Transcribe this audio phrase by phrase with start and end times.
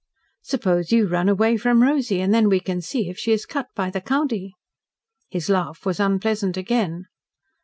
[0.41, 3.67] Suppose you run away from Rosy, and then we can see if she is cut
[3.75, 4.55] by the county."
[5.29, 7.05] His laugh was unpleasant again.